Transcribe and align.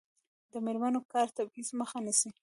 د 0.51 0.53
میرمنو 0.65 0.99
کار 1.11 1.27
د 1.31 1.33
تبعیض 1.37 1.69
مخه 1.79 1.97
نیسي. 2.05 2.29